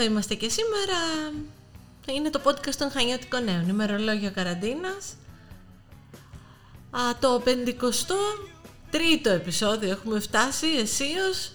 [0.00, 0.98] εδώ είμαστε και σήμερα.
[2.06, 5.16] Είναι το podcast των Χανιώτικων Νέων, ημερολόγιο καραντίνας.
[6.90, 11.52] Α, το 53ο επεισόδιο έχουμε φτάσει εσείως.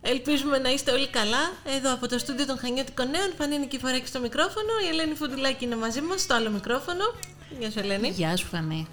[0.00, 1.52] Ελπίζουμε να είστε όλοι καλά.
[1.76, 4.72] Εδώ από το στούντιο των Χανιώτικων Νέων, Φανή Νικηφοράκη στο μικρόφωνο.
[4.84, 7.04] Η Ελένη Φουντουλάκη είναι μαζί μας στο άλλο μικρόφωνο.
[7.58, 8.08] Γεια σου Ελένη.
[8.08, 8.86] Γεια σου Φανή.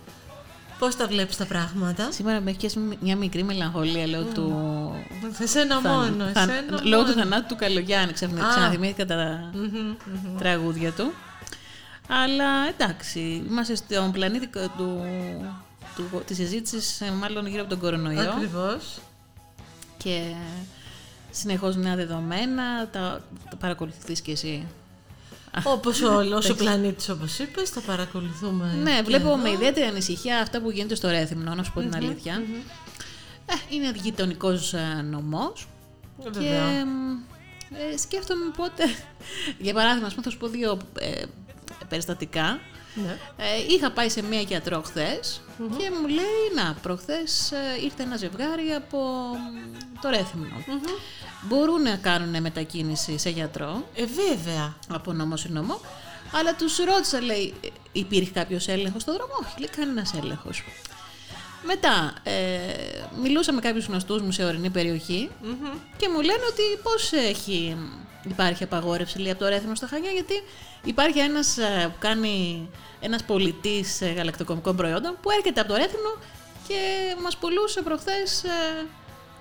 [0.80, 4.56] Πώς τα βλέπεις τα πράγματα; Σήμερα με έχεις μια μικρή μελαγχολία λόγω του.
[5.34, 6.24] Σε εσένα μόνο.
[6.26, 7.22] Εσένα Λόγω του μόνο.
[7.22, 8.14] θανάτου του Καλογιάννη.
[8.14, 8.50] Ξαφνικά Α.
[8.50, 9.50] ξαναθυμήθηκα τα
[10.40, 11.12] τραγούδια του.
[12.08, 15.02] Αλλά εντάξει, είμαστε στον πλανήτη κα- του,
[15.96, 19.00] του, της συζήτησης μάλλον γύρω από τον κορονοϊό Ακριβώς.
[19.98, 20.34] και
[21.32, 24.66] συνεχώς νέα δεδομένα, τα, τα παρακολουθείς και εσύ;
[25.64, 28.80] Όπως όλος ο πλανήτης όπως είπες, τα παρακολουθούμε.
[28.84, 29.38] Ναι, και βλέπω εδώ.
[29.38, 32.44] με ιδιαίτερη ανησυχία αυτά που γίνεται στο Ρέθυμνο, να σου πω την αλήθεια.
[33.46, 34.74] Ε, είναι γειτονικός
[35.10, 35.68] νομός
[36.24, 36.86] και Βέβαια.
[36.86, 37.18] μ,
[37.94, 38.84] ε, σκέφτομαι πότε.
[39.66, 41.24] Για παράδειγμα, ας πούμε, θα σου πω δύο ε,
[41.90, 42.60] περιστατικά.
[42.96, 43.18] Ναι.
[43.38, 45.41] Ε, είχα πάει σε μία γιατρό χθες
[45.77, 48.98] και μου λέει, να, προχθές ε, ήρθε ένα ζευγάρι από
[49.34, 50.63] μ, το Ρέθυμνο.
[51.41, 54.76] Μπορούν να κάνουν μετακίνηση σε γιατρό Ε, βέβαια.
[54.90, 55.79] από νόμο σε νόμο,
[56.34, 60.63] αλλά τους ρώτησα, λέει, «Ε, υπήρχε κάποιος έλεγχος στον δρόμο; Όχι, λέει, κανένας έλεγχος.
[61.65, 62.32] Μετά, ε,
[63.21, 65.30] μιλούσα με κάποιους γνωστούς μου σε ορεινή περιοχή
[65.97, 67.78] και μου λένε ότι πώς έχει,
[68.29, 70.34] υπάρχει απαγόρευση λέει, από το Ρέθυμνο στα Χανιά, γιατί
[70.84, 72.69] υπάρχει ένας ε, που κάνει
[73.00, 76.13] ένας πολιτής ε, γαλακτοκομικών προϊόντων που έρχεται από το Ρέθυμνο
[76.68, 76.75] και
[77.23, 78.85] μας πουλούσε προχθές ε,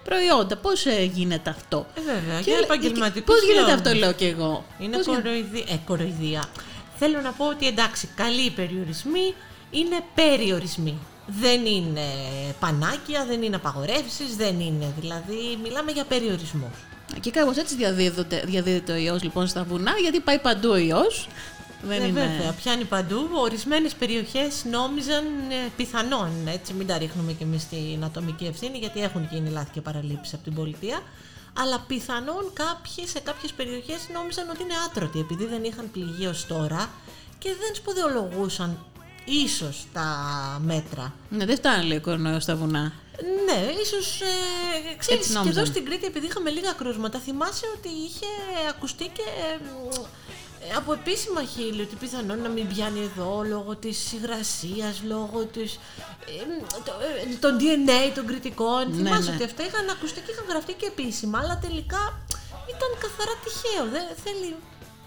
[0.04, 0.56] προϊόντα.
[0.56, 2.36] Πώς ε, γίνεται αυτό; Ε, βέβαια.
[2.38, 3.74] Και για λέ- επαγγελματικούς Πώς γίνεται λόγους.
[3.86, 5.64] αυτό, λέω και εγώ; Είναι Πώς γίνεται- κοροϊδία.
[5.68, 6.44] Ε, κοροϊδία.
[6.98, 9.34] Θέλω να πω ότι εντάξει, καλοί οι περιορισμοί
[9.70, 10.98] είναι περιορισμοί.
[11.26, 12.00] Δεν είναι
[12.60, 14.92] πανάκια, δεν είναι απαγορεύσεις, δεν είναι.
[15.00, 16.76] Δηλαδή, μιλάμε για περιορισμούς.
[17.20, 21.28] Και κάπως έτσι διαδίδεται, διαδίδεται ο ιός λοιπόν στα βουνά, γιατί πάει παντού ο ιός.
[21.82, 22.20] Δεν Ε, είναι.
[22.20, 23.28] Βέβαια, πιάνει παντού.
[23.34, 26.30] Ορισμένες περιοχές νόμιζαν ε, πιθανόν.
[26.46, 30.34] Έτσι, μην τα ρίχνουμε κι εμείς την ατομική ευθύνη, γιατί έχουν γίνει λάθη και παραλήψεις
[30.34, 31.00] από την πολιτεία.
[31.58, 36.46] Αλλά πιθανόν κάποιοι σε κάποιες περιοχές νόμιζαν ότι είναι άτρωτοι, επειδή δεν είχαν πληγεί ως
[36.46, 36.90] τώρα
[37.38, 38.78] και δεν σπουδαιολογούσαν
[39.24, 40.06] ίσως τα
[40.64, 41.12] μέτρα.
[41.28, 42.92] Ναι, δεν φτάνει λέει ο κορονοϊός στα βουνά.
[43.46, 44.20] Ναι, ίσως.
[44.20, 45.66] Ε, ξέρεις, Έτσι και εδώ νόμιζαν.
[45.66, 48.26] στην Κρήτη, επειδή είχαμε λίγα κρούσματα, θυμάσαι ότι είχε
[48.68, 49.88] ακουστεί και ε, μ,
[50.70, 55.70] ε, από επίσημα χείλη ότι πιθανόν να μην πιάνει εδώ λόγω της υγρασίας, λόγω της,
[56.26, 56.98] ε, μ, το-
[57.32, 58.82] ε, των DNA των κριτικών.
[58.90, 59.34] Ναι, θυμάσαι ναι.
[59.34, 62.02] ότι αυτά είχαν ακουστεί και είχαν γραφτεί και επίσημα, αλλά τελικά
[62.74, 63.84] ήταν καθαρά τυχαίο.
[63.96, 64.48] Δεν θέλει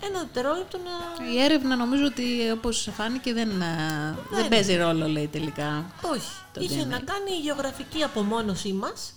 [0.02, 1.25] ένα δευτερόλεπτο να...
[1.34, 5.85] Η έρευνα νομίζω ότι όπως φάνηκε δεν, α, δεν παίζει ρόλο, λέει τελικά.
[6.02, 6.31] Όχι.
[6.53, 6.88] Το Είχε DNA.
[6.88, 9.13] να κάνει η γεωγραφική απομόνωσή μας,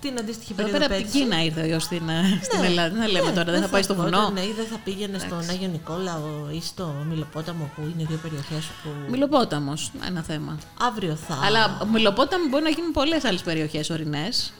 [0.00, 1.18] την αντίστοιχη Εδώ περίοδο πέρα από την πέρσι.
[1.24, 2.88] Κίνα ήρθε ο ιό στην, α, στην Ελλάδα.
[2.94, 4.30] Δεν θα λέμε Ναι, τώρα, δεν θα πάει στο ερχόταν, βουνό.
[4.30, 8.64] Ναι, ή δεν θα πήγαινε στον Άγιο Νικόλαο ή στο Μιλοπόταμο που είναι δύο περιοχές
[8.82, 10.58] που Μιλοπόταμος, ένα θέμα.
[10.80, 11.38] αύριο θα...
[11.44, 14.52] Αλλά Μιλοπόταμο μπορεί να γίνουν πολλές άλλες περιοχές ορεινές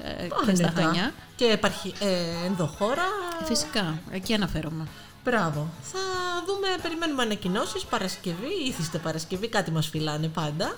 [0.46, 0.82] και στα Άνετα.
[0.82, 1.12] Χανιά.
[1.36, 3.02] Και υπάρχει ε, ενδοχώρα.
[3.44, 4.86] Φυσικά, εκεί αναφέρομαι.
[5.24, 5.68] Μπράβο.
[5.82, 5.98] Θα
[6.46, 10.76] δούμε, περιμένουμε ανακοινώσεις Παρασκευή, ήθιστε Παρασκευή, κάτι μας φυλάνε πάντα.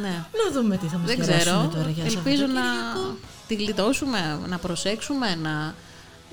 [0.00, 0.08] Ναι.
[0.08, 1.68] Να δούμε τι θα μας Δεν κεράσουν ξέρω.
[1.74, 3.16] τώρα για Ελπίζω να Σαββατοκύριακο.
[3.46, 5.74] τη γλιτώσουμε, να προσέξουμε, να,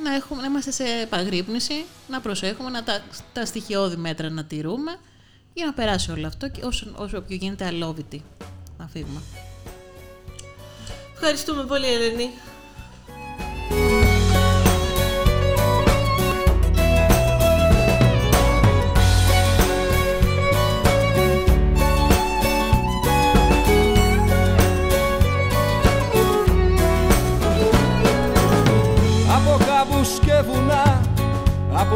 [0.03, 3.01] να, έχουμε, να είμαστε σε επαγρύπνηση, να προσέχουμε, να τα,
[3.33, 4.97] τα στοιχειώδη μέτρα να τηρούμε
[5.53, 8.23] για να περάσει όλο αυτό και όσο, όσο πιο γίνεται αλόβητη
[8.77, 9.21] να φύγουμε.
[11.13, 12.29] Ευχαριστούμε πολύ Ελένη.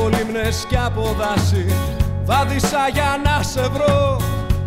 [0.06, 1.66] Από λίμνες και από δάση
[2.26, 4.22] Βάδισα για να σε βρω,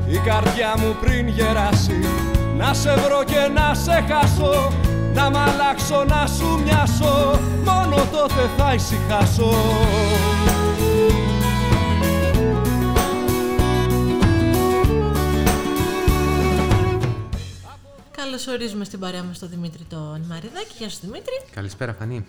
[0.07, 2.01] η καρδιά μου πριν γεράσει
[2.57, 4.73] Να σε βρω και να σε χάσω,
[5.15, 9.55] να μ' αλλάξω να σου μοιάσω Μόνο τότε θα ησυχάσω
[18.17, 20.75] Καλώς ορίζουμε στην παρέα μας τον Δημήτρη τον Μαριδάκη.
[20.79, 21.41] Γεια σου Δημήτρη.
[21.55, 22.27] Καλησπέρα Φανή.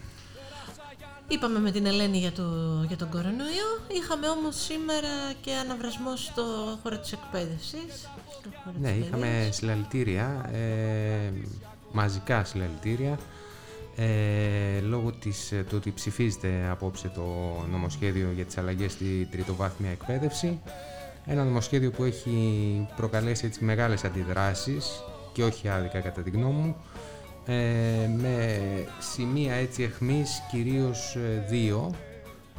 [1.28, 2.44] Είπαμε με την Ελένη για, το,
[2.88, 3.70] για τον κορονοϊό.
[3.88, 5.08] Είχαμε όμως σήμερα
[5.42, 6.44] και αναβρασμό στο
[6.84, 8.10] χώρο της εκπαίδευσης.
[8.40, 9.56] στο χώρο Ναι, της είχαμε παιδείας.
[9.56, 11.32] συλλαλητήρια, ε,
[11.92, 13.20] μαζικά συλλαλητήρια,
[13.96, 17.22] ε, λόγω της, ε, του ότι ψηφίζεται απόψε το
[17.72, 20.60] νομοσχέδιο για τις αλλαγές στη τριτοβάθμια εκπαίδευση.
[21.26, 25.04] Ένα νομοσχέδιο που έχει προκαλέσει έτσι μεγάλες αντιδράσεις
[25.34, 26.76] και όχι άδικα κατά τη γνώμη μου,
[27.48, 28.60] ε, με
[29.00, 31.94] σημεία έτσι εχμής κυρίως ε, δύο.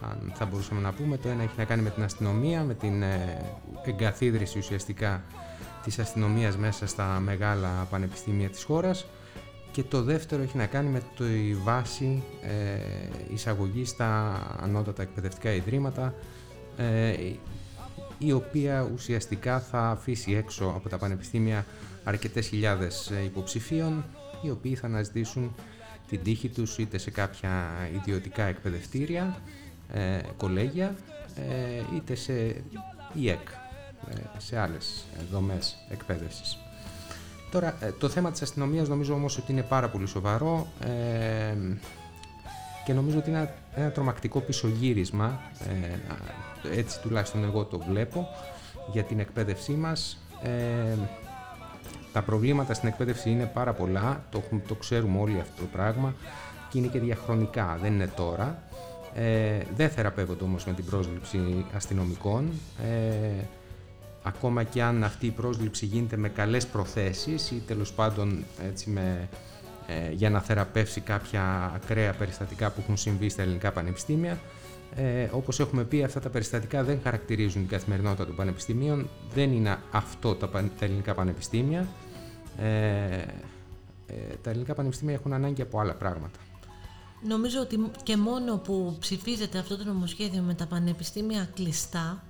[0.02, 1.16] αν θα μπορούσαμε να πούμε.
[1.16, 3.44] Το ένα έχει να κάνει με την αστυνομία, με την ε,
[3.84, 5.22] εγκαθίδρυση ουσιαστικά
[5.84, 9.06] της αστυνομίας μέσα στα μεγάλα πανεπιστήμια της χώρας
[9.70, 16.14] και το δεύτερο έχει να κάνει με τη βάση ε, εισαγωγή στα ανώτατα εκπαιδευτικά ιδρύματα
[16.76, 17.14] ε,
[18.18, 21.66] η οποία ουσιαστικά θα αφήσει έξω από τα πανεπιστήμια
[22.04, 24.04] αρκετές χιλιάδες ε, υποψηφίων
[24.42, 25.54] οι οποίοι θα αναζητήσουν
[26.08, 29.36] την τύχη τους είτε σε κάποια ιδιωτικά εκπαιδευτήρια,
[29.92, 30.94] ε, κολέγια,
[31.36, 32.32] ε, είτε σε
[33.12, 33.48] ΙΕΚ,
[34.10, 36.58] ε, σε άλλες δομές εκπαίδευσης.
[37.50, 40.66] Τώρα, το θέμα της αστυνομίας νομίζω όμως ότι είναι πάρα πολύ σοβαρό
[42.84, 45.40] και νομίζω ότι είναι ένα τρομακτικό πισωγύρισμα,
[46.74, 48.28] έτσι τουλάχιστον εγώ το βλέπω,
[48.92, 50.18] για την εκπαίδευσή μας.
[52.18, 56.14] Τα προβλήματα στην εκπαίδευση είναι πάρα πολλά, το, το ξέρουμε όλοι αυτό το πράγμα
[56.70, 58.62] και είναι και διαχρονικά, δεν είναι τώρα.
[59.14, 62.50] Ε, δεν θεραπεύονται όμως με την πρόσληψη αστυνομικών.
[62.82, 63.44] Ε,
[64.22, 69.28] ακόμα και αν αυτή η πρόσληψη γίνεται με καλές προθέσεις ή τέλος πάντων έτσι με,
[69.86, 74.38] ε, για να θεραπεύσει κάποια ακραία περιστατικά που έχουν συμβεί στα ελληνικά πανεπιστήμια.
[74.96, 79.76] Ε, όπως έχουμε πει, αυτά τα περιστατικά δεν χαρακτηρίζουν την καθημερινότητα των πανεπιστημίων, δεν είναι
[79.90, 81.86] αυτό τα, τα ελληνικά πανεπιστήμια.
[82.58, 83.24] Ε,
[84.06, 86.38] ε, τα ελληνικά πανεπιστήμια έχουν ανάγκη από άλλα πράγματα.
[87.22, 92.22] Νομίζω ότι και μόνο που ψηφίζεται αυτό το νομοσχέδιο με τα πανεπιστήμια κλειστά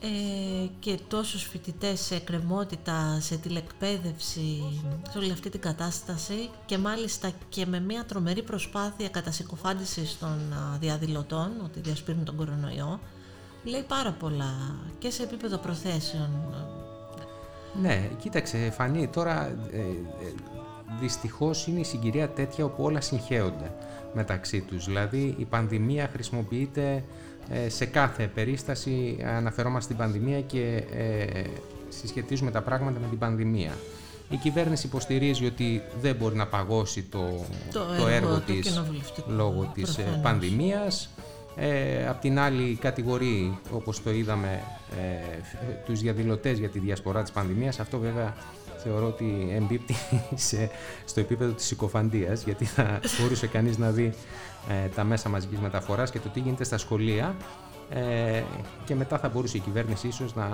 [0.00, 4.62] ε, και τόσους φοιτητές σε εκκρεμότητα, σε τηλεκπαίδευση,
[5.10, 10.38] σε όλη αυτή την κατάσταση και μάλιστα και με μια τρομερή προσπάθεια κατασυκοφάντησης των
[10.80, 13.00] διαδηλωτών ότι διασπείρουν τον κορονοϊό,
[13.64, 16.54] λέει πάρα πολλά και σε επίπεδο προθέσεων
[17.82, 19.84] ναι, κοίταξε, Φανή, τώρα ε, ε,
[21.00, 23.72] δυστυχώς είναι η συγκυρία τέτοια όπου όλα συγχέονται
[24.12, 24.84] μεταξύ τους.
[24.84, 27.04] Δηλαδή η πανδημία χρησιμοποιείται
[27.48, 31.42] ε, σε κάθε περίσταση, αναφερόμαστε στην πανδημία και ε,
[31.88, 33.72] συσχετίζουμε τα πράγματα με την πανδημία.
[34.30, 38.82] Η κυβέρνηση υποστηρίζει ότι δεν μπορεί να παγώσει το, το, έργο, της
[39.26, 41.10] λόγω της ε, πανδημίας.
[41.56, 45.38] Ε, απ' την άλλη κατηγορεί, όπως το είδαμε, ε,
[45.84, 47.80] τους διαδηλωτές για τη διασπορά της πανδημίας.
[47.80, 48.34] Αυτό βέβαια
[48.82, 49.94] θεωρώ ότι εμπίπτει
[50.48, 50.70] σε,
[51.04, 54.12] στο επίπεδο της συκοφαντίας, γιατί θα μπορούσε κανείς να δει
[54.68, 57.36] ε, τα μέσα μαζικής μεταφοράς και το τι γίνεται στα σχολεία
[57.90, 58.42] ε,
[58.84, 60.48] και μετά θα μπορούσε η κυβέρνηση ίσως να,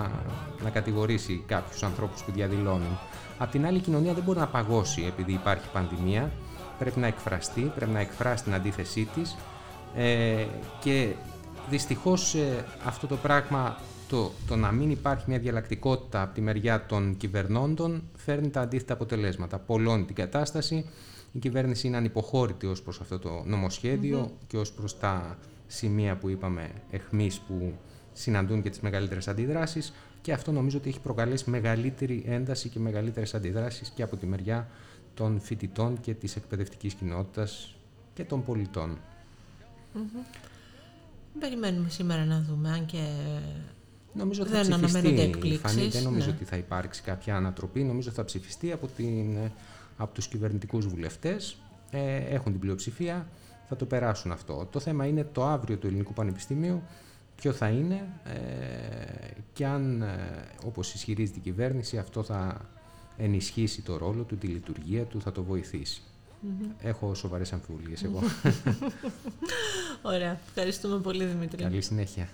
[0.63, 2.99] να κατηγορήσει κάποιους ανθρώπους που διαδηλώνουν.
[3.37, 6.31] Απ' την άλλη η κοινωνία δεν μπορεί να παγώσει επειδή υπάρχει πανδημία,
[6.79, 9.35] πρέπει να εκφραστεί, πρέπει να εκφράσει την αντίθεσή της
[9.95, 10.45] ε,
[10.79, 11.13] και
[11.69, 13.77] δυστυχώς ε, αυτό το πράγμα,
[14.09, 18.93] το, το να μην υπάρχει μια διαλλακτικότητα από τη μεριά των κυβερνώντων φέρνει τα αντίθετα
[18.93, 19.59] αποτελέσματα.
[19.59, 20.85] Πολλώνει την κατάσταση,
[21.31, 25.37] η κυβέρνηση είναι ανυποχώρητη ως προς αυτό το νομοσχεδιο και ως προς τα
[25.67, 27.73] σημεία που είπαμε εχμής που
[28.13, 33.33] συναντούν και τις μεγαλύτερες αντιδράσεις και αυτό νομίζω ότι έχει προκαλέσει μεγαλύτερη ένταση και μεγαλύτερες
[33.33, 34.67] αντιδράσεις και από τη μεριά
[35.13, 37.75] των φοιτητών και της εκπαιδευτικής κοινότητας
[38.13, 38.97] και των πολιτών.
[41.39, 43.07] Περιμένουμε σήμερα να δούμε, αν και
[44.17, 46.31] Νομίζω δεν θα ψηφιστεί, Φανή, δεν νομίζω ναι.
[46.35, 47.83] ότι θα υπάρξει κάποια ανατροπή.
[47.83, 49.37] Νομίζω θα ψηφιστεί από, την,
[49.97, 51.57] από τους κυβερνητικούς βουλευτές.
[51.91, 53.27] Ε, έχουν την πλειοψηφία,
[53.69, 54.67] θα το περάσουν αυτό.
[54.71, 56.81] Το θέμα είναι το αύριο του Ελληνικού Πανεπιστημίου,
[57.35, 58.33] ποιο θα είναι ε,
[59.53, 62.69] και αν, ε, όπως ισχυρίζεται η κυβέρνηση, αυτό θα
[63.17, 66.01] ενισχύσει το ρόλο του, τη λειτουργία του, θα το βοηθήσει.
[66.81, 68.19] Έχω σοβαρές αμφιβολίες εγώ.
[70.01, 70.39] Ωραία.
[70.47, 71.63] Ευχαριστούμε πολύ Δημήτρη.
[71.63, 72.27] Καλή συνέχεια.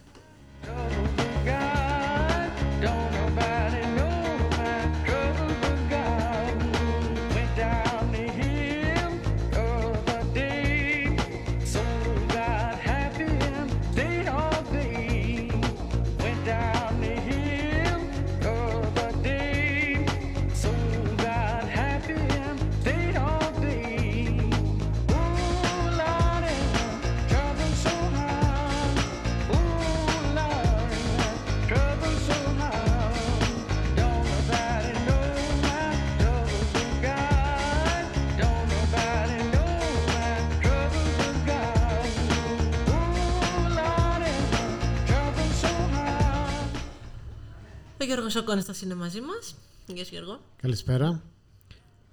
[48.03, 49.55] Ο Γιώργος Οκόνης είναι μαζί μας.
[49.87, 50.39] Γεια σου Γιώργο.
[50.61, 51.21] Καλησπέρα.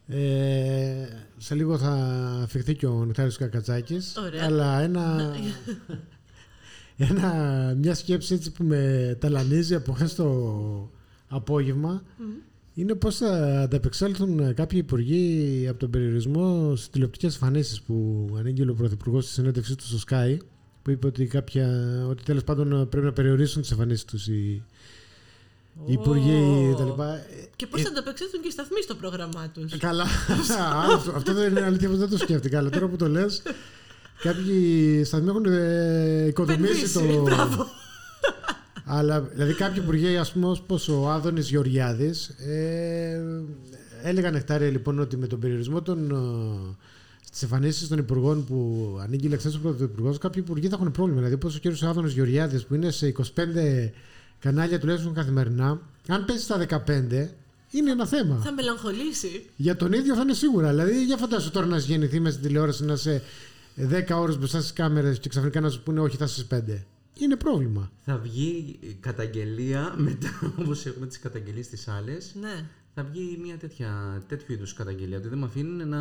[0.06, 1.06] Ε,
[1.36, 1.92] σε λίγο θα
[2.42, 4.16] αφιχθεί και ο Νεκτάρης Κακατσάκης.
[4.16, 4.44] Ωραία.
[4.44, 5.34] Αλλά ένα,
[7.08, 7.32] ένα,
[7.76, 10.90] μια σκέψη έτσι που με ταλανίζει από χθες το
[11.28, 12.02] απόγευμα
[12.74, 18.74] είναι πώς θα ανταπεξέλθουν κάποιοι υπουργοί από τον περιορισμό στις τηλεοπτικές εμφανίσεις που ανήγγειλε ο
[18.74, 20.36] Πρωθυπουργός στη συνέντευξή του στο ΣΚΑΪ
[20.82, 21.68] που είπε ότι, κάποια,
[22.08, 24.64] ότι τέλος πάντων πρέπει να περιορίσουν τις εμφανίσεις τους οι,
[25.86, 27.22] οι υπουργοί τα λοιπά.
[27.56, 29.72] Και πώς θα ανταπεξέλθουν και οι σταθμοί στο πρόγραμμά τους.
[29.72, 30.02] Ε, Καλά.
[30.60, 32.58] Α, αυτό, αυτό δεν είναι αλήθεια, δεν το σκέφτηκα.
[32.58, 33.42] Αλλά τώρα που το λες,
[34.22, 36.98] κάποιοι σταθμοί έχουν ε, οικοδομήσει το.
[36.98, 37.66] Επενδύσει, μπράβο.
[38.84, 43.20] Αλλά δηλαδή κάποιοι υπουργοί, ας πούμε, όπως ο Άδωνης Γεωργιάδης, ε,
[44.02, 46.10] έλεγαν εκτάρια λοιπόν ότι με τον περιορισμό των.
[46.10, 46.76] Ε,
[47.24, 51.18] Στις εμφανίσεις των υπουργών που ανήκει η του πρωθυπουργός, κάποιοι υπουργοί θα έχουν πρόβλημα.
[51.18, 51.82] Δηλαδή, όπως ο κ.
[51.82, 53.92] Άδωνο Γεωργιάδης, που είναι σε 25
[54.40, 57.28] κανάλια τουλάχιστον καθημερινά, αν πέσει στα 15,
[57.70, 58.40] είναι ένα θέμα.
[58.44, 59.46] Θα μελαγχολήσει.
[59.56, 60.68] Για τον ίδιο θα είναι σίγουρα.
[60.68, 63.22] Δηλαδή, για φαντάσου τώρα να γεννηθεί με στην τηλεόραση να είσαι
[63.76, 66.84] 10 ώρες μπροστά στις κάμερες και ξαφνικά να σου πούνε Όχι, θα είσαι 5.
[67.18, 67.90] Είναι πρόβλημα.
[68.04, 72.34] Θα βγει καταγγελία μετά, όπως έχουμε τις καταγγελίες στις άλλες.
[72.40, 72.64] Ναι.
[72.94, 75.18] Θα βγει μια τέτοια, τέτοιου είδους καταγγελία.
[75.18, 75.98] Ότι δεν με αφήνουν να.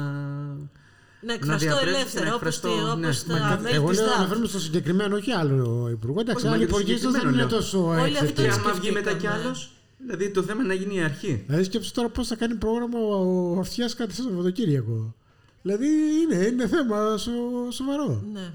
[1.21, 3.07] Να εκφραστώ διαπρέσω, ελεύθερα, να όπως, εκφραστώ, τη, ναι.
[3.07, 4.17] όπως Μα τα και- μέλη Εγώ της λέω ΔΑΠ.
[4.17, 6.19] αναφέρομαι στο συγκεκριμένο, όχι άλλο υπουργό.
[6.19, 7.59] Εντάξει, Όχι, μα άλλοι για το υπουργοί ίσω δεν συγκεκριμένο είναι λέω.
[7.61, 8.43] τόσο Όλοι αυτοί έξυπνοι.
[8.47, 9.43] Και το άμα βγει μετά κι σκεφτήκαμε.
[9.45, 9.71] άλλος.
[9.97, 11.43] Δηλαδή το θέμα είναι να γίνει η αρχή.
[11.45, 15.15] Δηλαδή σκέψου τώρα πώς θα κάνει πρόγραμμα ο, ο Αυτιάς κάτι στο Σαββατοκύριακο.
[15.61, 15.87] Δηλαδή
[16.21, 17.31] είναι, είναι θέμα σο,
[17.71, 18.23] σοβαρό.
[18.33, 18.51] Ναι.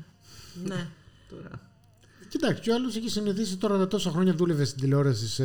[0.65, 0.87] ναι.
[1.31, 1.51] Τώρα.
[2.35, 5.45] Κοιτάξτε, και ο άλλος έχει συνηθίσει τώρα τόσα χρόνια δούλευε στην τηλεόραση σε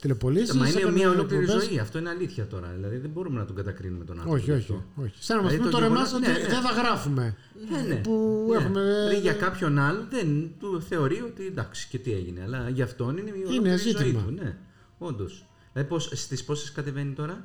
[0.00, 0.56] τηλεπολίσει.
[0.56, 1.78] Μα είναι μια ολόκληρη ζωή.
[1.78, 2.72] Αυτό είναι αλήθεια τώρα.
[2.76, 4.36] Δηλαδή δεν μπορούμε να τον κατακρίνουμε τον άνθρωπο.
[4.36, 4.60] Όχι, γι' όχι.
[4.60, 4.84] αυτό.
[5.02, 5.12] όχι.
[5.18, 6.54] Σαν να μας Δηλαδή, πούμε το τώρα εμάς γεγονός- ότι ναι, ναι.
[6.54, 7.36] δεν θα γράφουμε.
[7.70, 7.94] Ναι, ναι.
[8.00, 8.56] Που Ναι.
[8.56, 8.80] έχουμε.
[8.82, 12.40] Δηλαδή, για κάποιον άλλο δεν του θεωρεί ότι εντάξει και τι έγινε.
[12.42, 14.22] Αλλά για αυτόν είναι η ολόκληρη ζωή ζήτημα.
[14.22, 14.30] του.
[14.42, 14.56] Ναι,
[14.98, 15.46] όντως.
[15.72, 17.44] Δηλαδή στις πόσες κατεβαίνει τώρα;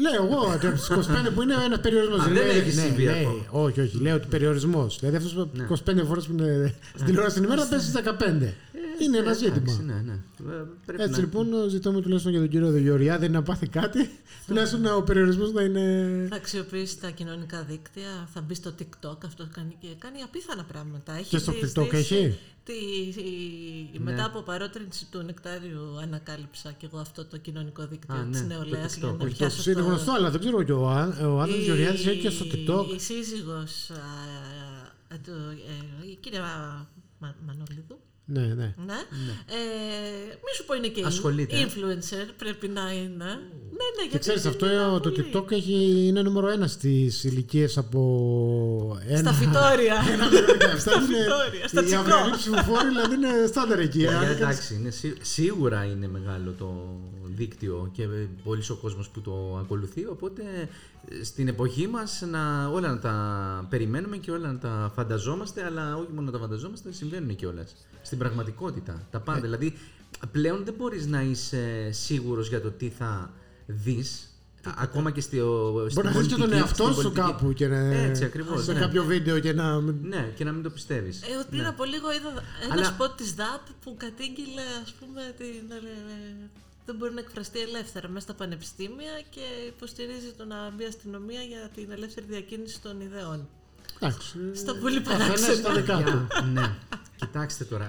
[0.00, 0.82] Λέω εγώ ότι από τι
[1.28, 2.20] 25 που είναι ένας περιορισμός.
[2.20, 3.44] Α, δεν έχεις συμβεί ακόμα.
[3.50, 3.96] Όχι, όχι.
[4.00, 4.98] Λέω ότι περιορισμός.
[5.00, 5.66] Δηλαδή αυτός Ναι.
[6.02, 8.54] 25 φορές που είναι στην τηλεόραση την ημέρα πέσει στις 15.
[9.02, 9.80] Είναι ένα Εντάξει, ζήτημα.
[9.86, 10.12] Ναι, ναι.
[10.12, 11.18] Ε, Πρέπει Έτσι να...
[11.26, 14.10] λοιπόν ζητούμε τουλάχιστον για τον κύριο Γεωργιάδη να πάθει κάτι.
[14.46, 16.26] τουλάχιστον ο περιορισμός να είναι.
[16.30, 21.12] Θα αξιοποιήσει τα κοινωνικά δίκτυα, θα μπει στο TikTok, αυτό κάνει και κάνει απίθανα πράγματα.
[21.16, 22.38] Έχει Και στο τη- TikTok τη- έχει;
[22.68, 22.74] Τη,
[23.20, 24.10] η- Ναι.
[24.10, 28.46] Μετά από παρότρινση του Νεκτάριου ανακάλυψα και εγώ αυτό το κοινωνικό δίκτυο Α, της ναι,
[28.46, 29.18] νεολαίας το για TikTok.
[29.18, 31.62] να Όχι, πιάσω Είναι το- γνωστό, αλλά δεν ξέρω και ο, Ά- ο Άδωνο η-
[31.64, 32.94] Γεωργιάδης έχει και στο TikTok.
[32.94, 33.94] Η σύζυγος α,
[35.14, 35.30] α, του,
[36.02, 36.42] ε, η κυρία
[37.18, 37.98] Μα- Μανολίδου.
[38.30, 38.74] Ναι, ναι.
[38.86, 38.98] Ναι.
[39.46, 41.56] Ε, μη σου πω είναι και Ασχολείται.
[41.66, 43.24] influencer, πρέπει να είναι.
[43.24, 45.30] Ναι, ναι, Και γιατί ξέρεις, είναι αυτό το πολύ.
[45.32, 49.18] TikTok έχει, είναι νούμερο ένα στις ηλικίες από ένα.
[49.18, 49.94] Στα φυτόρια.
[50.84, 52.00] Στα φυτόρια, στα Οι τσικό.
[52.00, 53.98] αυριανοί ψηφοφόροι δηλαδή είναι στάνταρ εκεί.
[53.98, 56.96] Για, Αν κάνεις- εντάξει, είναι, σί- σίγουρα είναι μεγάλο το
[57.36, 58.06] δίκτυο και
[58.44, 60.42] πολύ ο κόσμος που το ακολουθεί, οπότε
[61.08, 65.96] ε, στην εποχή μας να, όλα να τα περιμένουμε και όλα να τα φανταζόμαστε, αλλά
[65.96, 67.74] όχι μόνο να τα φανταζόμαστε, συμβαίνουν κιόλας.
[68.08, 69.22] Στην πραγματικότητα, τα Ε.
[69.24, 69.40] πάντα.
[69.40, 69.78] Δηλαδή,
[70.32, 73.30] πλέον δεν μπορείς να είσαι σίγουρος για το τι θα
[73.66, 74.28] δεις,
[74.64, 77.02] α- ακόμα και στη, ο- στην Μπορεί να δεις και τον πολιτική- εαυτό στην σου
[77.02, 77.76] πολιτική- κάπου και να.
[77.78, 78.80] Έτσι ακριβώς, Σε ναι.
[78.80, 79.80] κάποιο βίντεο και να.
[79.80, 81.22] Ναι, και να μην το πιστεύεις.
[81.22, 82.28] Ε, πριν από λίγο είδα
[82.64, 86.50] ένα Αλλά- σποτ της ΔΑΠ που κατήγγειλε ας πούμε την, ε,
[86.86, 91.70] δεν μπορεί να εκφραστεί ελεύθερα μέσα στα πανεπιστήμια και υποστηρίζει το να μπει αστυνομία για
[91.74, 93.48] την ελεύθερη διακίνηση των ιδεών.
[94.00, 94.38] Εντάξει.
[94.54, 95.54] Στα πολύ Καθένας παράξενα.
[95.54, 96.26] στα δικά του.
[96.30, 96.74] Για- ναι,
[97.20, 97.88] κοιτάξτε τώρα.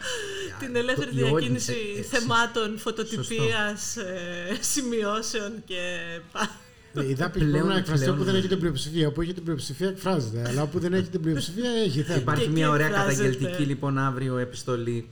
[0.59, 5.99] Την ελεύθερη Το- η όλη- διακίνηση ε, ε, θεμάτων, φωτοτυπίας, ε, σημειώσεων και
[6.31, 6.49] πα-
[6.93, 9.07] Ε, Η ΔΑΠ Πλέον- πρέπει να εκφραστεί πλέον- όπου δεν έχει την πλειοψηφία.
[9.07, 10.43] Όπου έχει την πλειοψηφία εκφράζεται.
[10.47, 12.19] Αλλά όπου δεν έχει την πλειοψηφία έχει θέμα.
[12.19, 13.23] Υπάρχει Και μια εκεί ωραία εκφράζεται.
[13.29, 15.09] καταγγελτική λοιπόν αύριο επιστολή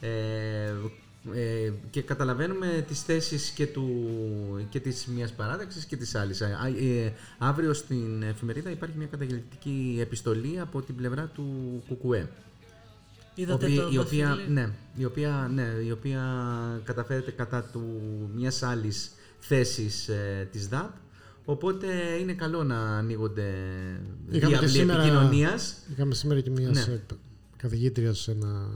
[0.00, 0.08] ε,
[1.34, 3.86] ε, και καταλαβαίνουμε τις θέσεις και, του,
[4.70, 6.40] και της μιας παράταξης και της άλλης.
[6.42, 6.46] Α,
[6.80, 11.44] ε, αύριο στην εφημερίδα υπάρχει μια καταγγελτική επιστολή από την πλευρά του
[11.88, 12.28] ΚΚΕ.
[13.34, 16.22] Είδατε Οποία- το η, οποία, προφίλ; ναι, η, οποία, ναι, η οποία
[16.84, 17.82] καταφέρεται κατά του
[18.34, 20.90] μιας άλλης θέσης ε, της ΔΑΠ
[21.44, 21.86] Οπότε
[22.20, 23.48] είναι καλό να ανοίγονται
[24.30, 25.76] Είχαμε και διάβλοι σήμερα- επικοινωνίας.
[25.92, 27.00] Είχαμε σήμερα και μια Ναι.
[27.56, 28.70] καθηγήτρια σε ένα,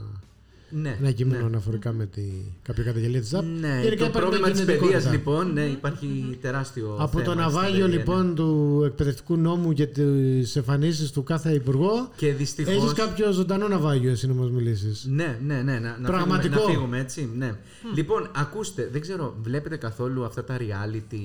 [0.69, 1.45] Ναι, ένα κείμενο ναι.
[1.45, 2.21] αναφορικά με τη,
[2.61, 3.43] κάποια καταγγελία της ΔΑΠ.
[3.43, 4.97] Ναι, Γενικά το υπάρχει πρόβλημα μια της κινητικότητα.
[4.97, 7.93] παιδείας λοιπόν, ναι, υπάρχει τεράστιο Από θέμα το στην ναυάγιο παιδεία, ναι.
[7.95, 12.09] λοιπόν του εκπαιδευτικού νόμου και τις εμφανίσεις του κάθε υπουργό.
[12.15, 12.73] Και δυστυχώς...
[12.73, 15.05] Έχεις κάποιο ζωντανό ναυάγιο εσύ να μας μιλήσεις.
[15.09, 16.47] Ναι, ναι, ναι, να, να, Πραγματικό.
[16.47, 17.53] φύγουμε, να φύγουμε, έτσι, ναι.
[17.95, 21.19] Λοιπόν, ακούστε, δεν ξέρω, βλέπετε καθόλου αυτά τα reality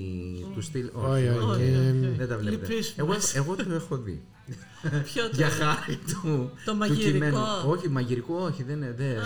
[0.55, 1.63] του στυλ; Όχι, όχι.
[1.63, 2.73] Ε, Δεν τα βλέπετε.
[2.73, 3.35] Λυπείς Εγώ, μας.
[3.35, 4.21] εγώ το έχω δει.
[5.05, 7.11] Ποιο το- Για χάρη του, Το του μαγειρικό.
[7.11, 7.39] κειμένου.
[7.67, 8.95] Όχι, μαγειρικό, όχι, δεν είναι.
[8.97, 9.17] Δεν...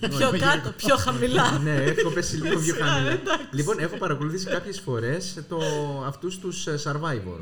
[0.18, 1.58] Πιο κάτω, πιο χαμηλά.
[1.64, 3.10] ναι, έχω πέσει λίγο πιο Α, χαμηλά.
[3.12, 3.46] εντάξει.
[3.50, 5.58] λοιπόν, έχω παρακολουθήσει κάποιες φορές το,
[6.06, 7.40] αυτούς τους ε, Survivor.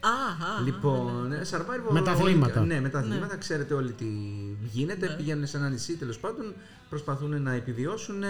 [0.00, 1.90] Α, α, Λοιπόν, ε, Survivor.
[1.90, 2.60] Με τα αθλήματα.
[2.60, 3.36] όλοι- Ναι, με τα αθλήματα.
[3.36, 4.04] Ξέρετε όλοι τι
[4.72, 5.14] γίνεται.
[5.16, 6.54] Πηγαίνουν σε ένα νησί τέλος πάντων,
[6.88, 8.28] προσπαθούν να επιβιώσουν ε,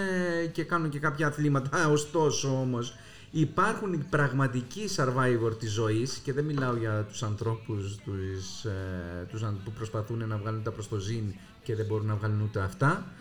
[0.51, 1.87] και κάνουν και κάποια αθλήματα.
[1.97, 2.95] Ωστόσο όμως,
[3.35, 9.43] υπάρχουν οι πραγματικοί survivor της ζωής και δεν μιλάω για τους ανθρώπους τους, ε, τους
[9.43, 11.23] αν- που προσπαθούν να βγάλουν τα προς το ζήν
[11.63, 13.11] και δεν μπορούν να βγάλουν ούτε αυτά.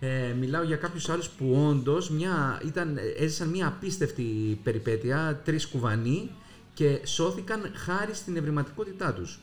[0.00, 6.30] Ε, μιλάω για κάποιους άλλους που όντως μια, ήταν, έζησαν μια απίστευτη περιπέτεια, τρεις κουβανοί
[6.74, 9.38] και σώθηκαν χάρη στην ευρηματικότητά τους.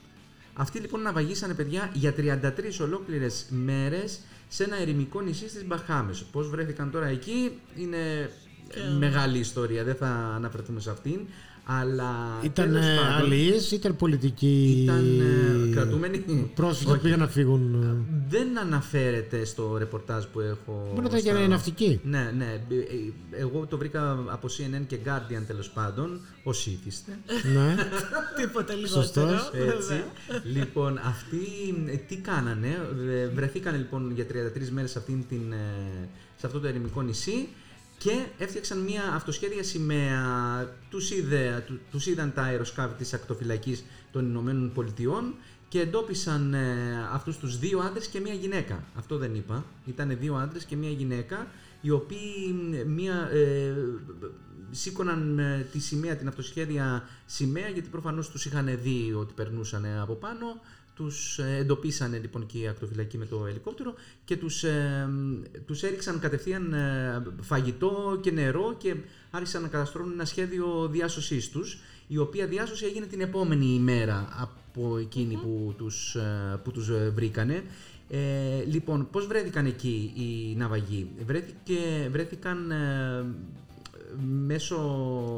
[0.54, 6.24] Αυτοί λοιπόν ναυαγήσανε παιδιά για 33 ολόκληρες μέρες σε ένα ερημικό νησί στις Μπαχάμες.
[6.32, 8.30] Πώς βρέθηκαν τώρα εκεί είναι
[9.00, 11.20] μεγάλη ιστορία, δεν θα αναφερθούμε σε αυτήν.
[11.68, 16.52] Αλλά Ήταν τέλος πάντων, αλληλείς, ήταν πολιτικοί Ήταν ε, κρατούμενοι.
[16.56, 16.96] πρόσφυγες Όχι.
[16.98, 17.84] που πήγαν να φύγουν.
[17.84, 18.18] ε.
[18.30, 20.84] Δεν αναφέρεται στο ρεπορτάζ που έχω.
[20.90, 22.00] Μπορεί να ήταν στα- για ναυτική.
[22.04, 22.46] Ναι, ναι.
[22.70, 26.20] Ε, ε, Εγώ το βρήκα από CNN και Guardian τέλος πάντων.
[26.44, 27.18] Όσοι ήθιστε.
[27.54, 27.76] ναι.
[28.42, 29.02] Τίποτα λιγότερο.
[29.02, 29.52] Σωστός.
[29.54, 30.04] Έτσι.
[30.54, 31.38] λοιπόν, αυτοί
[31.88, 32.68] ε, τι κάνανε.
[33.10, 37.48] ε, Βρεθήκαν λοιπόν για 33 μέρες σε, αυτήν την, ε, σε αυτό το ερημικό νησί
[37.98, 40.20] και έφτιαξαν μια αυτοσχέδια σημαία.
[40.90, 45.34] Τους, είδε, του- τους είδαν τα αεροσκάφη της ακτοφυλακής των Ηνωμένων Πολιτειών
[45.68, 48.84] και εντόπισαν ε, αυτούς τους δύο άντρες και μια γυναίκα.
[48.96, 49.66] Αυτό δεν είπα.
[49.86, 51.48] Ήταν δύο άντρες και μια γυναίκα
[51.82, 53.74] οι οποίοι ε, μια, ε,
[54.72, 60.14] σήκωναν ε, τη σημαία, την αυτοσχέδια σημαία γιατί προφανώς τους είχαν δει ότι περνούσαν από
[60.14, 60.62] πάνω
[60.96, 63.94] τους ε, εντοπίσανε λοιπόν και οι ακτοφυλακοί με το ελικόπτερο
[64.26, 65.10] και τους, ε,
[65.66, 68.96] τους έριξαν κατευθείαν ε, φαγητό και νερό και
[69.32, 74.98] άρχισαν να καταστρώνουν ένα σχέδιο διάσωσής τους η οποία διάσωση έγινε την επόμενη ημέρα από
[74.98, 77.64] εκείνη που τους, ε, που τους ε, βρήκανε.
[78.10, 83.26] Ε, λοιπόν, πώς βρέθηκαν εκεί οι ναυαγοί; Βρέθηκε, βρέθηκαν ε,
[84.24, 84.78] μέσω,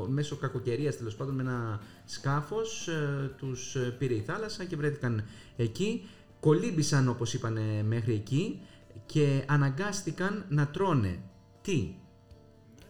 [0.10, 5.24] μέσω κακοκαιρίας τέλος πάντων με ένα σκάφος ε, τους ε, πήρε η θάλασσα και βρέθηκαν
[5.58, 6.06] εκεί
[6.40, 8.60] κολύμπησαν όπως είπανε μέχρι εκεί
[9.06, 11.20] και αναγκάστηκαν να τρώνε
[11.62, 11.94] τι;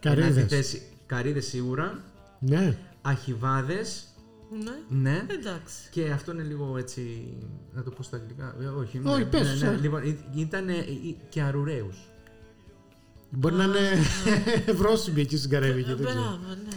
[0.00, 0.30] Καρύδες.
[0.36, 2.02] αντιθέσει, καρύδες σίγουρα
[2.38, 2.78] Ναι.
[3.02, 4.06] αχιβάδες
[4.62, 5.00] Ναι.
[5.00, 5.88] ναι Εντάξει.
[5.90, 7.32] και αυτό είναι λίγο έτσι
[7.72, 9.74] να το πω στα αγγλικά ε, όχι, Όχι, ναι, πες, ναι, ναι.
[9.74, 9.78] ε.
[9.80, 10.02] Λοιπόν,
[10.34, 10.66] ήταν
[11.28, 11.96] και αρουραίους
[13.30, 14.02] Μπορεί να είναι
[14.80, 15.94] βρόσιμοι εκεί στην Καραϊβική.
[15.94, 16.20] δεν ξέρω.
[16.20, 16.76] Μπράβο, ναι.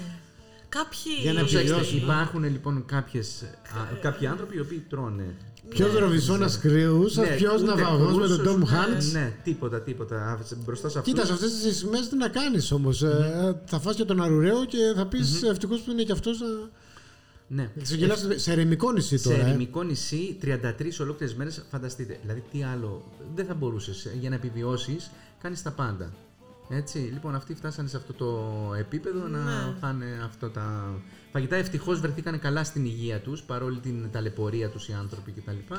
[0.69, 1.11] Κάποιοι.
[1.21, 2.01] Για να Προσέξτε, επιβιώσουν, ε.
[2.01, 5.35] υπάρχουν λοιπόν κάποιες, α, κάποιοι άνθρωποι οι οποίοι τρώνε
[5.69, 9.03] Ποιος ροβισόνα κρύου, Ναι, ποιος ούτε ναυαγός με τον κρούσος, Τόμ ναι, Χάντ.
[9.11, 10.15] Ναι, τίποτα, τίποτα.
[10.31, 11.13] Α, Μπροστά σε αυτούς...
[11.13, 13.03] Κοίτας, σε αυτές τις σημαίες τι να κάνεις όμως.
[13.65, 16.47] θα φας και τον αρουραίο και θα πεις ευτυχώς που είναι και αυτός να.
[17.47, 17.71] Ναι.
[17.81, 19.45] Σε γελάς σε ερημικό νησί Σε τώρα.
[19.45, 19.49] ε.
[19.49, 22.17] ερημικό νησί, 33 ολόκληρες μέρες, φανταστείτε.
[22.21, 23.03] Δηλαδή, τι άλλο
[23.35, 25.11] δεν θα μπορούσες για να επιβιώσεις,
[25.41, 26.11] κάνεις τα πάντα.
[26.73, 29.75] Έτσι, λοιπόν, αυτοί φτάσανε σε αυτό το επίπεδο να Ναι.
[29.79, 30.93] φάνε αυτά τα
[31.31, 31.55] φαγητά.
[31.55, 35.73] Ευτυχώς βρεθήκαν καλά στην υγεία τους, παρόλη την ταλαιπωρία τους οι άνθρωποι κτλ.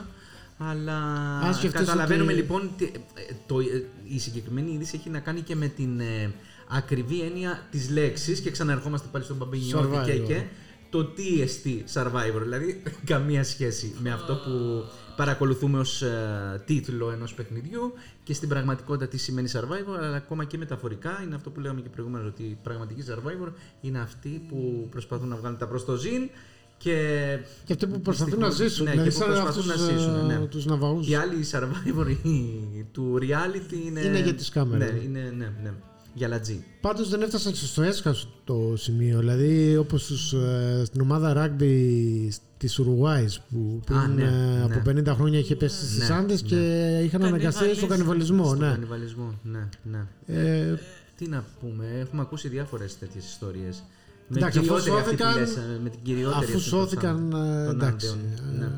[0.58, 0.96] Αλλά
[1.38, 5.40] Αν σκεφτείς καταλαβαίνουμε ότι- λοιπόν τι- ε, το, ε, η συγκεκριμένη είδηση έχει να κάνει
[5.40, 6.32] και με την ε,
[6.68, 10.26] ακριβή έννοια της λέξης και ξαναρχόμαστε πάλι στον Παμπινιώτη και, Survivor.
[10.26, 10.42] και
[10.90, 14.84] το τι εστί Survivor, δηλαδή καμία σχέση με αυτό που
[15.16, 17.92] παρακολουθούμε ως ε, τίτλο ενός παιχνιδιού
[18.24, 21.88] και στην πραγματικότητα τι σημαίνει Survivor, αλλά ακόμα και μεταφορικά είναι αυτό που λέγαμε και
[21.88, 26.30] προηγούμενα ότι η πραγματική Survivor είναι αυτοί που προσπαθούν να βγάλουν τα προς το ζήν
[26.78, 28.84] και, Και αυτοί που προσπαθούν να δυστυχώς- ζήσουν.
[28.84, 30.34] ναι, δηλαδή και που σαν προσπαθούν αυτούς, να ζήσουν, ναι.
[30.34, 31.08] ε, τους ναυαγούς.
[31.08, 34.00] οι άλλοι Survivor οι- του reality είναι...
[34.00, 34.90] Είναι για τις κάμερες.
[34.92, 35.72] Ναι, είναι, ναι, ναι.
[36.14, 36.64] Για λατζή.
[36.80, 39.18] Πάντως δεν έφτασαν και στο έσχαστο σημείο.
[39.18, 44.62] Δηλαδή όπως τους, ε, στην ομάδα rugby της Ουρουάης που πριν ναι, ε, ναι.
[44.64, 46.48] από 50 χρόνια είχε πέσει στις Ναι, Άνδες ναι.
[46.48, 48.44] και είχαν αναγκαστεί στον κανιβαλισμό.
[48.44, 48.68] Στον Ναι.
[48.70, 50.06] κανιβαλισμό, ναι, ναι.
[50.26, 50.74] Ε,
[51.16, 53.82] Τι να πούμε, έχουμε ακούσει διάφορες τέτοιες ιστορίες.
[54.28, 56.58] Με Εντάξει, αφού κυριότερη αυτή που σώθηκαν- λες, ε, με την κυριότερη αφού αυτή που
[56.58, 58.06] σώθηκαν, σαν- ε, των εντάξει.
[58.06, 58.18] άντεων,
[58.54, 58.70] ε, ναι.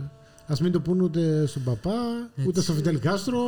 [0.47, 3.43] Ας μην το πούν ούτε στον παπά, ούτε στον Φιντελ Κάστρο,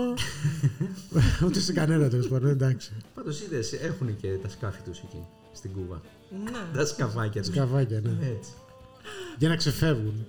[1.46, 2.50] ούτε σε κανένα τέλος πάντων.
[2.50, 2.92] Εντάξει.
[3.14, 6.00] Πάντως είδες, έχουν και τα σκάφη τους εκεί, στην Κούβα.
[6.44, 6.50] Ναι.
[6.78, 7.50] Τα σκαφάκια τους.
[7.54, 8.10] Σκαβάκια, ναι.
[8.26, 8.50] Έτσι.
[9.38, 10.26] Για να ξεφεύγουν.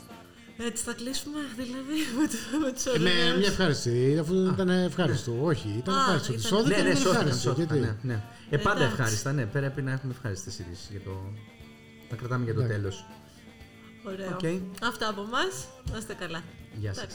[0.68, 2.36] Έτσι θα κλείσουμε, δηλαδή, με, το,
[2.66, 3.38] με τους Ε, Με ωραίους.
[3.38, 5.32] μια ευχάριστη, αφού ήταν ευχάριστο.
[5.42, 6.32] Όχι, ήταν Α, ευχάριστο.
[6.32, 7.48] ήταν- Σώθηκαν, Ναι, ναι, ήταν σώθηκαν, ευχάριστο.
[7.50, 8.22] σώθηκαν, Γιατί; ναι, ναι.
[8.52, 9.00] Ε, πάντα Εντάξει.
[9.00, 9.46] ευχάριστα, ναι.
[9.46, 11.32] Πρέπει να έχουμε ευχάριστες ειδήσεις για το...
[12.08, 12.80] Τα κρατάμε για το Εντάξει.
[12.80, 13.06] τέλος.
[14.06, 14.28] Ωραίο.
[14.32, 14.44] Οκ.
[14.82, 15.68] Αυτά από εμάς.
[15.92, 16.42] Να είστε καλά.
[16.78, 17.06] Γεια Τα